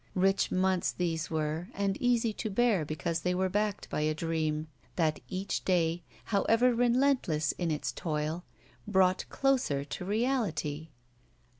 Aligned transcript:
Rich 0.15 0.51
months 0.51 0.91
these 0.91 1.29
were 1.29 1.67
and 1.75 1.95
easy 1.97 2.33
to 2.33 2.49
bear 2.49 2.85
be 2.85 2.95
cause 2.95 3.19
they 3.19 3.35
were 3.35 3.49
backed 3.49 3.87
by 3.91 4.01
a 4.01 4.15
dream 4.15 4.67
that 4.95 5.19
each 5.29 5.63
day, 5.63 6.01
however 6.23 6.73
r^entless 6.73 7.53
in 7.59 7.69
its 7.69 7.91
toil, 7.91 8.43
brought 8.87 9.25
closer 9.29 9.85
to 9.85 10.03
reality. 10.03 10.89